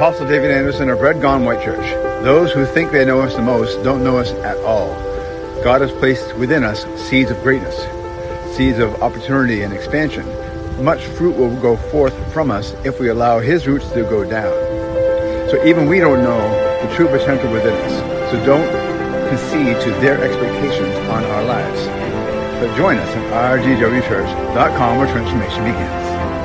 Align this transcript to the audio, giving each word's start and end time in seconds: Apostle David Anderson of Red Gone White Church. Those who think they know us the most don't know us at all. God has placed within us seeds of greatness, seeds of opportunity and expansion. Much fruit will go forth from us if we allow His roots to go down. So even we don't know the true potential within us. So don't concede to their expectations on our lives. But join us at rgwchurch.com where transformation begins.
Apostle 0.00 0.26
David 0.26 0.50
Anderson 0.50 0.88
of 0.88 1.02
Red 1.02 1.20
Gone 1.20 1.44
White 1.44 1.62
Church. 1.62 1.84
Those 2.24 2.50
who 2.52 2.64
think 2.64 2.90
they 2.90 3.04
know 3.04 3.20
us 3.20 3.36
the 3.36 3.42
most 3.42 3.84
don't 3.84 4.02
know 4.02 4.16
us 4.16 4.30
at 4.30 4.56
all. 4.64 4.94
God 5.62 5.82
has 5.82 5.92
placed 5.92 6.34
within 6.38 6.64
us 6.64 6.86
seeds 6.96 7.30
of 7.30 7.38
greatness, 7.42 7.76
seeds 8.56 8.78
of 8.78 9.02
opportunity 9.02 9.60
and 9.60 9.74
expansion. 9.74 10.24
Much 10.82 11.04
fruit 11.04 11.36
will 11.36 11.54
go 11.60 11.76
forth 11.76 12.14
from 12.32 12.50
us 12.50 12.72
if 12.82 12.98
we 12.98 13.10
allow 13.10 13.40
His 13.40 13.66
roots 13.66 13.90
to 13.90 14.02
go 14.04 14.24
down. 14.24 14.50
So 15.50 15.62
even 15.66 15.86
we 15.86 16.00
don't 16.00 16.22
know 16.22 16.40
the 16.80 16.94
true 16.94 17.08
potential 17.08 17.52
within 17.52 17.74
us. 17.74 18.30
So 18.30 18.42
don't 18.46 18.70
concede 19.28 19.82
to 19.82 19.90
their 20.00 20.18
expectations 20.24 20.96
on 21.10 21.24
our 21.24 21.44
lives. 21.44 21.86
But 22.58 22.74
join 22.74 22.96
us 22.96 23.16
at 23.16 23.60
rgwchurch.com 23.60 24.96
where 24.96 25.12
transformation 25.12 25.62
begins. 25.62 26.39